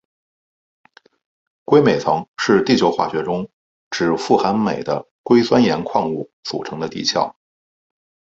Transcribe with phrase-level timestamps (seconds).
[1.63, 3.51] 硅镁层是地球化学中
[3.91, 7.35] 指富含镁的硅酸盐矿物组成的地壳。